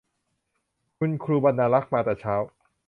[0.97, 2.35] คุณครูบรรณารักษ์มาแต่เช้า